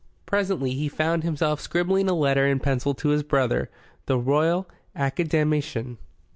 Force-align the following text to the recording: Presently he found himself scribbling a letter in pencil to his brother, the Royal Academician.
Presently 0.25 0.71
he 0.71 0.89
found 0.89 1.23
himself 1.23 1.61
scribbling 1.61 2.09
a 2.09 2.15
letter 2.15 2.47
in 2.47 2.57
pencil 2.59 2.95
to 2.95 3.09
his 3.09 3.21
brother, 3.21 3.69
the 4.07 4.17
Royal 4.17 4.67
Academician. 4.95 5.99